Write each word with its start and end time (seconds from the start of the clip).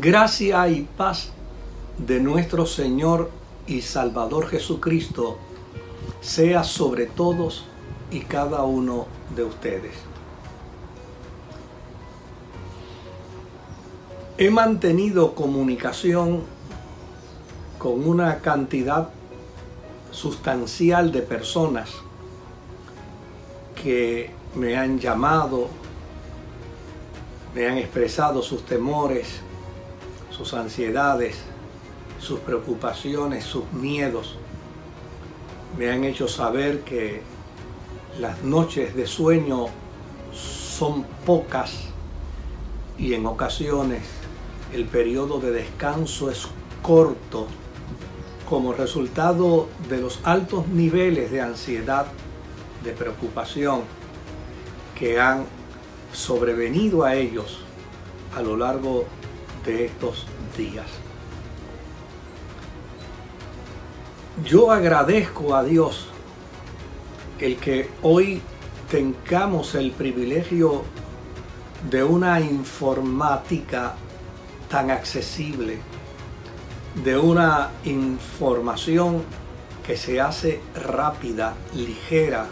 Gracia 0.00 0.68
y 0.68 0.82
paz 0.82 1.30
de 1.98 2.20
nuestro 2.20 2.66
Señor 2.66 3.32
y 3.66 3.82
Salvador 3.82 4.46
Jesucristo 4.46 5.38
sea 6.20 6.62
sobre 6.62 7.06
todos 7.06 7.64
y 8.12 8.20
cada 8.20 8.62
uno 8.62 9.08
de 9.34 9.42
ustedes. 9.42 9.94
He 14.36 14.50
mantenido 14.50 15.34
comunicación 15.34 16.44
con 17.80 18.06
una 18.06 18.38
cantidad 18.38 19.08
sustancial 20.12 21.10
de 21.10 21.22
personas 21.22 21.90
que 23.82 24.30
me 24.54 24.76
han 24.76 25.00
llamado, 25.00 25.66
me 27.52 27.66
han 27.66 27.78
expresado 27.78 28.42
sus 28.42 28.64
temores, 28.64 29.40
sus 30.38 30.54
ansiedades, 30.54 31.36
sus 32.20 32.38
preocupaciones, 32.40 33.44
sus 33.44 33.70
miedos. 33.72 34.36
Me 35.76 35.90
han 35.90 36.04
hecho 36.04 36.28
saber 36.28 36.80
que 36.82 37.22
las 38.20 38.42
noches 38.44 38.94
de 38.94 39.06
sueño 39.06 39.66
son 40.32 41.04
pocas 41.26 41.72
y 42.96 43.14
en 43.14 43.26
ocasiones 43.26 44.02
el 44.72 44.84
periodo 44.84 45.40
de 45.40 45.50
descanso 45.50 46.30
es 46.30 46.46
corto 46.82 47.48
como 48.48 48.72
resultado 48.72 49.68
de 49.88 49.98
los 49.98 50.20
altos 50.22 50.68
niveles 50.68 51.30
de 51.32 51.40
ansiedad, 51.40 52.06
de 52.84 52.92
preocupación 52.92 53.82
que 54.96 55.20
han 55.20 55.44
sobrevenido 56.12 57.04
a 57.04 57.14
ellos 57.14 57.58
a 58.36 58.42
lo 58.42 58.56
largo 58.56 59.04
de 59.64 59.86
estos 59.86 60.26
días. 60.58 60.86
Yo 64.44 64.70
agradezco 64.70 65.54
a 65.54 65.64
Dios 65.64 66.08
el 67.38 67.56
que 67.56 67.88
hoy 68.02 68.42
tengamos 68.90 69.74
el 69.74 69.92
privilegio 69.92 70.82
de 71.90 72.02
una 72.02 72.40
informática 72.40 73.94
tan 74.68 74.90
accesible, 74.90 75.78
de 77.02 77.16
una 77.16 77.70
información 77.84 79.22
que 79.86 79.96
se 79.96 80.20
hace 80.20 80.60
rápida, 80.74 81.54
ligera 81.74 82.46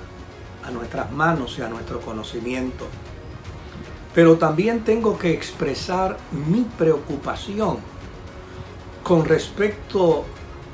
a 0.64 0.70
nuestras 0.70 1.12
manos 1.12 1.58
y 1.58 1.62
a 1.62 1.68
nuestro 1.68 2.00
conocimiento. 2.00 2.86
Pero 4.14 4.36
también 4.38 4.84
tengo 4.84 5.18
que 5.18 5.32
expresar 5.32 6.16
mi 6.32 6.62
preocupación 6.62 7.95
con 9.06 9.24
respecto 9.24 10.24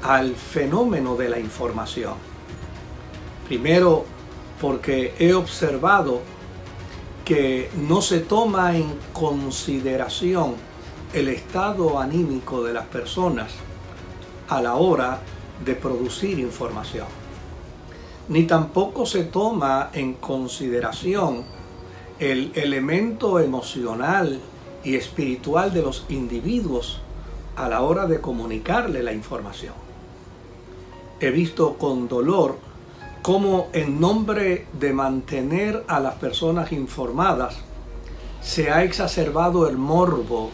al 0.03 0.35
fenómeno 0.35 1.17
de 1.17 1.29
la 1.29 1.39
información. 1.39 2.15
Primero, 3.47 4.07
porque 4.59 5.15
he 5.19 5.35
observado 5.35 6.23
que 7.27 7.69
no 7.87 8.01
se 8.01 8.21
toma 8.21 8.75
en 8.75 8.99
consideración 9.13 10.55
el 11.13 11.29
estado 11.29 11.99
anímico 11.99 12.65
de 12.65 12.73
las 12.73 12.87
personas 12.87 13.53
a 14.49 14.63
la 14.63 14.77
hora 14.77 15.19
de 15.63 15.75
producir 15.75 16.39
información. 16.39 17.09
Ni 18.29 18.45
tampoco 18.45 19.05
se 19.05 19.25
toma 19.25 19.91
en 19.93 20.15
consideración 20.15 21.45
el 22.19 22.51
elemento 22.55 23.39
emocional 23.41 24.41
y 24.83 24.97
espiritual 24.97 25.75
de 25.75 25.83
los 25.83 26.07
individuos 26.09 27.03
a 27.57 27.69
la 27.69 27.83
hora 27.83 28.07
de 28.07 28.21
comunicarle 28.21 29.03
la 29.03 29.13
información. 29.13 29.75
He 31.21 31.31
visto 31.31 31.75
con 31.75 32.09
dolor 32.09 32.59
cómo 33.23 33.69
en 33.73 34.01
nombre 34.01 34.67
de 34.73 34.93
mantener 34.93 35.85
a 35.87 36.01
las 36.01 36.15
personas 36.15 36.73
informadas 36.73 37.59
se 38.41 38.71
ha 38.71 38.83
exacerbado 38.83 39.69
el 39.69 39.79
morbo 39.79 40.51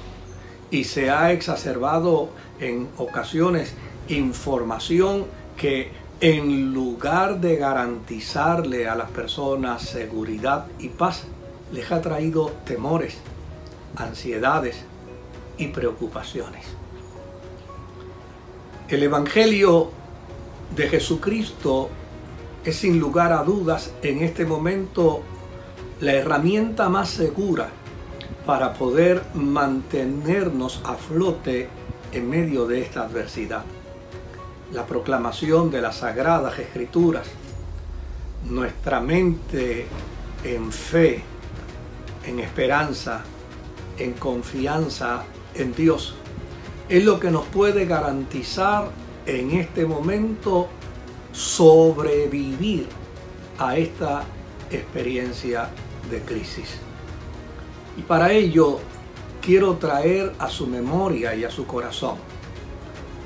y 0.71 0.85
se 0.85 1.11
ha 1.11 1.33
exacerbado 1.33 2.29
en 2.61 2.89
ocasiones 2.99 3.73
información 4.09 5.25
que 5.57 5.91
en 6.21 6.75
lugar 6.75 7.41
de 7.41 7.57
garantizarle 7.57 8.89
a 8.89 8.97
las 8.97 9.11
personas 9.11 9.83
seguridad 9.83 10.67
y 10.79 10.89
paz, 10.89 11.25
les 11.73 11.93
ha 11.93 12.01
traído 12.01 12.51
temores, 12.65 13.19
ansiedades 13.97 14.85
y 15.59 15.69
preocupaciones. 15.69 16.67
El 18.89 19.03
Evangelio 19.03 19.91
de 20.75 20.89
Jesucristo 20.89 21.91
es 22.65 22.77
sin 22.77 22.99
lugar 22.99 23.35
a 23.35 23.43
dudas 23.43 23.93
en 24.01 24.23
este 24.23 24.47
momento 24.47 25.21
la 26.01 26.15
herramienta 26.15 26.89
más 26.89 27.11
segura 27.11 27.69
para 28.47 28.73
poder 28.73 29.23
mantenernos 29.35 30.81
a 30.85 30.95
flote 30.95 31.69
en 32.13 32.31
medio 32.31 32.67
de 32.67 32.81
esta 32.81 33.03
adversidad. 33.03 33.63
La 34.73 34.87
proclamación 34.87 35.71
de 35.71 35.83
las 35.83 35.97
sagradas 35.97 36.59
escrituras, 36.59 37.29
nuestra 38.49 39.01
mente 39.01 39.85
en 40.45 40.73
fe, 40.73 41.23
en 42.25 42.41
esperanza, 42.41 43.21
en 43.99 44.15
confianza 44.15 45.25
en 45.55 45.75
Dios, 45.75 46.15
es 46.89 47.05
lo 47.05 47.21
que 47.21 47.31
nos 47.31 47.45
puede 47.47 47.85
garantizar 47.85 48.89
en 49.27 49.51
este 49.53 49.85
momento 49.85 50.69
sobrevivir 51.33 52.87
a 53.59 53.77
esta 53.77 54.25
experiencia 54.71 55.69
de 56.11 56.21
crisis. 56.21 56.79
Y 57.97 58.03
para 58.03 58.33
ello 58.33 58.79
quiero 59.43 59.75
traer 59.77 60.33
a 60.39 60.49
su 60.49 60.67
memoria 60.67 61.35
y 61.35 61.45
a 61.45 61.51
su 61.51 61.67
corazón 61.67 62.17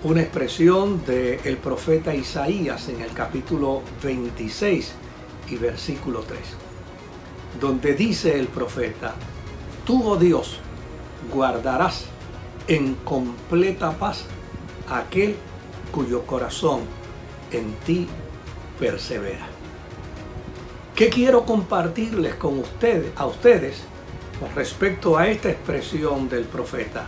una 0.05 0.23
expresión 0.23 1.05
del 1.05 1.57
profeta 1.59 2.13
Isaías 2.13 2.89
en 2.89 3.01
el 3.01 3.13
capítulo 3.13 3.83
26 4.03 4.93
y 5.51 5.57
versículo 5.57 6.21
3, 6.27 6.41
donde 7.61 7.95
dice 7.95 8.37
el 8.37 8.49
profeta, 8.49 9.15
tú, 9.85 10.03
oh 10.05 10.17
Dios, 10.17 10.59
guardarás 11.33 12.07
en 12.69 12.95
completa 12.97 13.93
paz 13.93 14.25
aquel 14.89 15.37
cuyo 15.91 16.27
corazón 16.27 16.81
en 17.51 17.73
ti 17.87 18.09
persevera. 18.79 19.47
¿Qué 20.95 21.09
quiero 21.09 21.45
compartirles 21.45 22.35
con 22.35 22.59
ustedes, 22.59 23.13
a 23.17 23.27
ustedes 23.27 23.83
respecto 24.55 25.17
a 25.17 25.29
esta 25.29 25.51
expresión 25.51 26.29
del 26.29 26.45
profeta, 26.45 27.07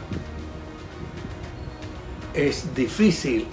es 2.33 2.75
difícil 2.75 3.47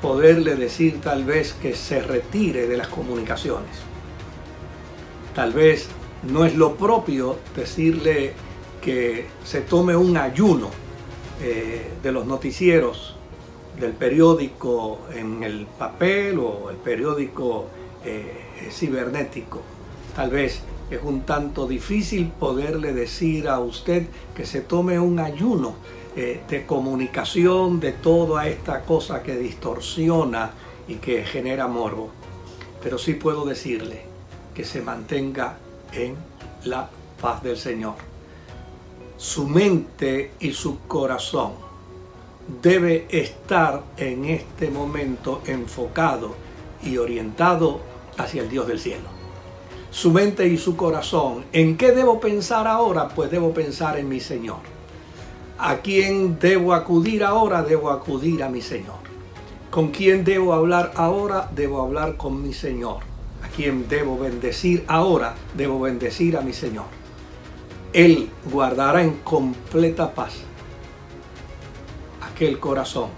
poderle 0.00 0.56
decir 0.56 1.00
tal 1.00 1.24
vez 1.24 1.54
que 1.54 1.74
se 1.74 2.00
retire 2.00 2.66
de 2.66 2.76
las 2.76 2.88
comunicaciones. 2.88 3.76
Tal 5.34 5.52
vez 5.52 5.88
no 6.22 6.44
es 6.44 6.54
lo 6.54 6.76
propio 6.76 7.38
decirle 7.54 8.32
que 8.80 9.26
se 9.44 9.62
tome 9.62 9.96
un 9.96 10.16
ayuno 10.16 10.70
eh, 11.40 11.92
de 12.02 12.12
los 12.12 12.26
noticieros, 12.26 13.14
del 13.78 13.92
periódico 13.92 15.00
en 15.14 15.42
el 15.42 15.66
papel 15.66 16.38
o 16.38 16.70
el 16.70 16.76
periódico 16.76 17.66
eh, 18.04 18.68
cibernético. 18.70 19.60
Tal 20.14 20.30
vez 20.30 20.62
es 20.90 21.00
un 21.02 21.22
tanto 21.22 21.66
difícil 21.66 22.28
poderle 22.28 22.92
decir 22.92 23.48
a 23.48 23.58
usted 23.58 24.06
que 24.34 24.46
se 24.46 24.60
tome 24.60 24.98
un 24.98 25.18
ayuno 25.18 25.74
eh, 26.16 26.40
de 26.48 26.64
comunicación 26.64 27.80
de 27.80 27.92
toda 27.92 28.48
esta 28.48 28.82
cosa 28.82 29.22
que 29.22 29.36
distorsiona 29.36 30.52
y 30.88 30.94
que 30.94 31.24
genera 31.24 31.66
morbo. 31.66 32.10
Pero 32.82 32.98
sí 32.98 33.14
puedo 33.14 33.44
decirle 33.44 34.02
que 34.54 34.64
se 34.64 34.80
mantenga 34.80 35.58
en 35.92 36.14
la 36.64 36.88
paz 37.20 37.42
del 37.42 37.56
Señor. 37.56 38.15
Su 39.16 39.46
mente 39.48 40.32
y 40.40 40.52
su 40.52 40.80
corazón 40.86 41.52
debe 42.62 43.06
estar 43.10 43.82
en 43.96 44.26
este 44.26 44.70
momento 44.70 45.42
enfocado 45.46 46.34
y 46.82 46.98
orientado 46.98 47.80
hacia 48.18 48.42
el 48.42 48.48
Dios 48.48 48.66
del 48.66 48.78
cielo 48.78 49.16
su 49.96 50.10
mente 50.10 50.46
y 50.46 50.58
su 50.58 50.76
corazón. 50.76 51.46
¿En 51.54 51.78
qué 51.78 51.90
debo 51.92 52.20
pensar 52.20 52.66
ahora? 52.68 53.08
Pues 53.08 53.30
debo 53.30 53.54
pensar 53.54 53.98
en 53.98 54.10
mi 54.10 54.20
Señor. 54.20 54.58
¿A 55.56 55.76
quién 55.76 56.38
debo 56.38 56.74
acudir 56.74 57.24
ahora? 57.24 57.62
Debo 57.62 57.90
acudir 57.90 58.42
a 58.42 58.50
mi 58.50 58.60
Señor. 58.60 58.96
¿Con 59.70 59.92
quién 59.92 60.22
debo 60.22 60.52
hablar 60.52 60.92
ahora? 60.96 61.48
Debo 61.54 61.80
hablar 61.80 62.18
con 62.18 62.42
mi 62.42 62.52
Señor. 62.52 62.98
¿A 63.42 63.48
quién 63.48 63.88
debo 63.88 64.18
bendecir 64.18 64.84
ahora? 64.86 65.34
Debo 65.56 65.80
bendecir 65.80 66.36
a 66.36 66.42
mi 66.42 66.52
Señor. 66.52 66.84
Él 67.96 68.28
guardará 68.52 69.02
en 69.02 69.12
completa 69.20 70.12
paz 70.12 70.34
que 72.36 72.46
el 72.46 72.60
corazón 72.60 73.08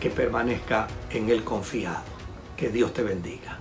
que 0.00 0.10
permanezca 0.10 0.88
en 1.10 1.30
el 1.30 1.44
confiado. 1.44 2.02
Que 2.56 2.70
Dios 2.70 2.92
te 2.92 3.04
bendiga. 3.04 3.60